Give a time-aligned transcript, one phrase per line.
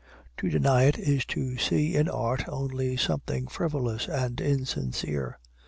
[0.37, 5.37] To deny it is to see in art only something frivolous and insincere.